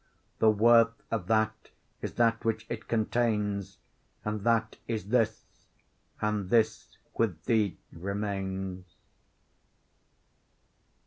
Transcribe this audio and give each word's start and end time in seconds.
The 0.39 0.49
worth 0.49 0.99
of 1.11 1.27
that 1.27 1.69
is 2.01 2.15
that 2.15 2.43
which 2.43 2.65
it 2.69 2.87
contains, 2.87 3.77
And 4.25 4.41
that 4.43 4.77
is 4.87 5.09
this, 5.09 5.45
and 6.19 6.49
this 6.49 6.97
with 7.15 7.43
thee 7.45 7.77
remains. 7.91 8.95